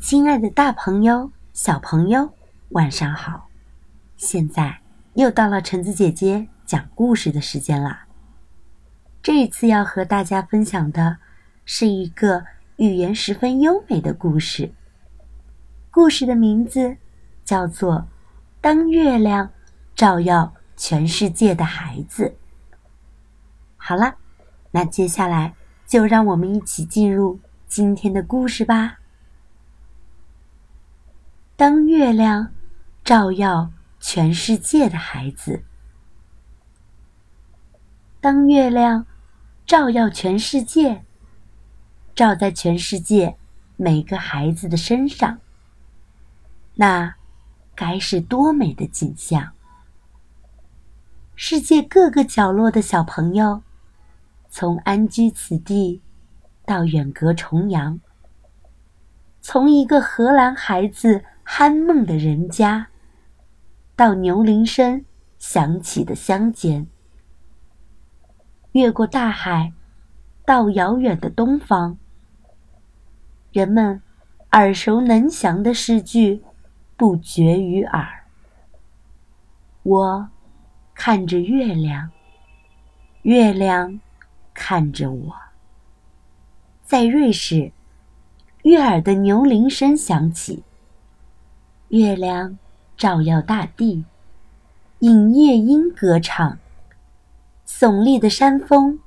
[0.00, 2.32] 亲爱的，大朋友、小朋友，
[2.70, 3.48] 晚上好！
[4.16, 4.80] 现在
[5.12, 8.06] 又到了橙子姐姐讲故事的时间啦。
[9.22, 11.18] 这一次要和大家分享的
[11.66, 12.42] 是一个
[12.76, 14.72] 语言十分优美的故事。
[15.90, 16.96] 故事的名字
[17.44, 17.96] 叫做
[18.62, 19.50] 《当月亮
[19.94, 22.24] 照耀全世界的孩子》。
[23.76, 24.14] 好了，
[24.70, 25.54] 那接下来
[25.86, 27.38] 就让我们一起进入
[27.68, 28.99] 今天的故事吧。
[31.60, 32.54] 当月亮
[33.04, 35.62] 照耀全世界的孩子，
[38.18, 39.04] 当月亮
[39.66, 41.04] 照耀全世界，
[42.14, 43.36] 照在全世界
[43.76, 45.38] 每个孩子的身上，
[46.76, 47.16] 那
[47.74, 49.52] 该是多美的景象！
[51.36, 53.62] 世界各个角落的小朋友，
[54.48, 56.00] 从安居此地
[56.64, 58.00] 到远隔重洋，
[59.42, 61.22] 从一个荷兰孩子。
[61.52, 62.86] 酣梦的人家，
[63.96, 65.04] 到牛铃声
[65.36, 66.86] 响起的乡间，
[68.70, 69.72] 越过大海，
[70.46, 71.98] 到遥远的东方，
[73.50, 74.00] 人们
[74.52, 76.40] 耳熟能详的诗句
[76.96, 78.24] 不绝于耳。
[79.82, 80.28] 我
[80.94, 82.12] 看着月亮，
[83.22, 84.00] 月亮
[84.54, 85.34] 看着我。
[86.84, 87.72] 在瑞士，
[88.62, 90.62] 悦耳的牛铃声响起。
[91.90, 92.56] 月亮
[92.96, 94.04] 照耀大地，
[95.00, 96.56] 引夜莺歌唱。
[97.66, 99.00] 耸立的山峰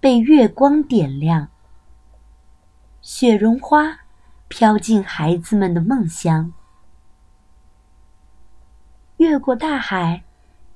[0.00, 1.48] 被月光点亮，
[3.00, 4.00] 雪绒花
[4.48, 6.52] 飘进孩子们的梦乡。
[9.18, 10.24] 越过大海，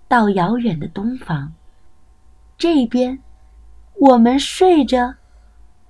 [0.07, 1.53] 到遥远的东方，
[2.57, 3.19] 这边
[3.95, 5.17] 我们睡着，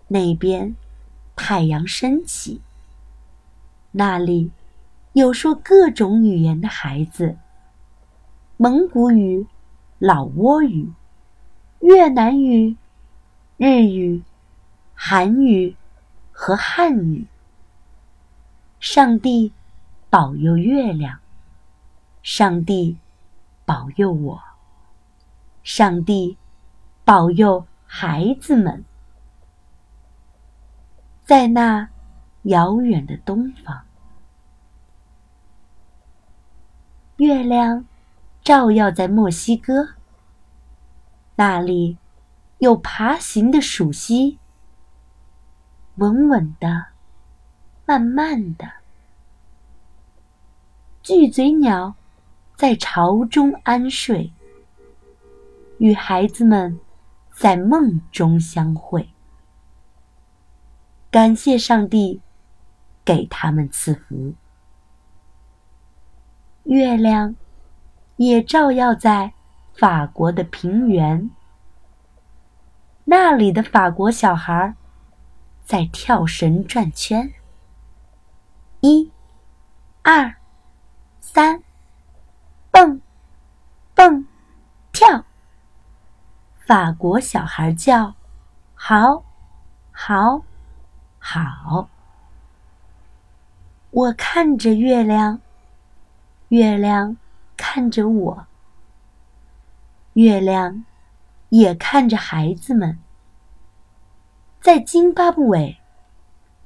[0.09, 0.75] 那边
[1.35, 2.63] 太阳升起，
[3.91, 4.51] 那里。
[5.17, 7.39] 有说各种语言的孩子，
[8.59, 9.47] 蒙古语、
[9.99, 10.93] 老挝语、
[11.81, 12.77] 越南语、
[13.57, 14.23] 日语、
[14.93, 15.75] 韩语
[16.31, 17.27] 和汉语。
[18.79, 19.55] 上帝
[20.11, 21.19] 保佑月亮，
[22.23, 22.99] 上帝
[23.65, 24.43] 保佑我，
[25.63, 26.37] 上帝
[27.07, 28.85] 保佑孩子们，
[31.25, 31.89] 在那
[32.43, 33.86] 遥远的东方。
[37.17, 37.87] 月亮
[38.45, 39.95] 照耀在墨西哥，
[41.37, 41.97] 那里
[42.59, 44.39] 有爬行的鼠蜥，
[45.95, 46.89] 稳稳的，
[47.87, 48.71] 慢慢的。
[51.03, 51.95] 巨嘴鸟
[52.55, 54.31] 在巢中安睡，
[55.79, 56.79] 与孩子们
[57.33, 59.09] 在梦中相会。
[61.11, 62.21] 感谢上帝
[63.03, 64.35] 给他们赐福。
[66.67, 67.37] 月亮
[68.17, 69.33] 也照耀在
[69.73, 71.31] 法国的平原，
[73.05, 74.75] 那里的法国小孩
[75.65, 77.33] 在跳绳转圈，
[78.81, 79.13] 一、
[80.03, 80.35] 二、
[81.21, 81.63] 三，
[82.73, 83.01] 蹦、
[83.95, 84.27] 蹦、
[84.93, 85.25] 跳。
[86.59, 88.15] 法国小孩叫：
[88.75, 89.23] 好，
[89.93, 90.43] 好，
[91.21, 91.89] 好。
[93.93, 95.41] 我看着月亮。
[96.51, 97.17] 月亮
[97.57, 98.47] 看着我，
[100.13, 100.85] 月亮
[101.49, 103.01] 也看着孩子们。
[104.61, 105.77] 在津巴布韦，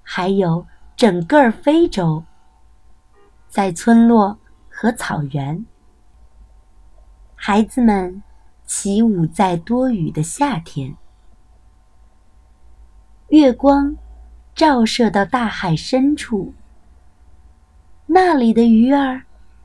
[0.02, 2.24] 还有整个非洲，
[3.48, 5.64] 在村落和草原，
[7.34, 8.22] 孩子们
[8.66, 10.94] 起舞在多雨的夏天。
[13.28, 13.97] 月光
[14.54, 16.52] 照射到大海深处，
[18.04, 19.22] 那里的鱼儿。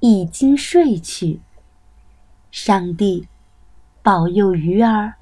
[0.08, 1.42] 已经睡去。
[2.52, 3.28] 上帝
[4.04, 5.16] 保佑鱼儿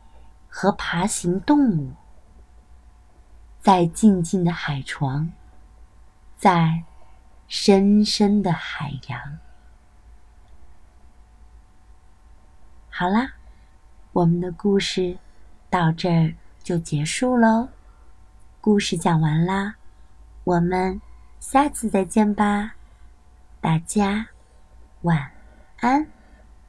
[0.50, 1.94] 和爬行动物，
[3.62, 5.32] 在静静的海床，
[6.36, 6.84] 在
[7.48, 9.40] 深深的海洋。
[12.90, 13.36] 好啦，
[14.12, 15.18] 我们的故事
[15.70, 17.70] 到这儿就结束喽。
[18.60, 19.76] 故事讲完啦，
[20.44, 21.00] 我们
[21.40, 22.76] 下次再见吧，
[23.62, 24.33] 大家。
[25.04, 25.32] 晚
[25.82, 26.13] 安。